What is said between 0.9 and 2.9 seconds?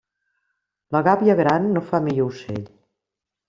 La gàbia gran no fa millor ocell.